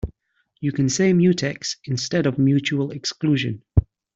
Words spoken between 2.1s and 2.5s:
of